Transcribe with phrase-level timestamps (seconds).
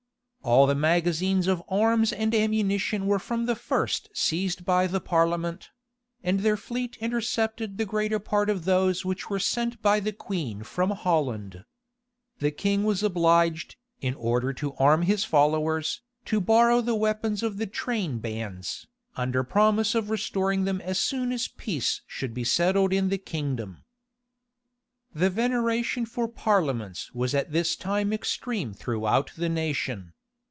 [0.43, 5.69] All the magazines of arms and amunition were from the first seized by the parliament;
[6.23, 10.63] and their fleet intercepted the greater part of those which were sent by the queen
[10.63, 11.63] from Holland.
[12.39, 17.57] The king was obliged, in order to arm his followers, to borrow the weapons of
[17.57, 22.91] the train bands, under promise of restoring them as soon as peace should be settled
[22.93, 23.83] in the kingdom.
[25.13, 30.13] The veneration for parliaments was at this time extreme throughout the nation.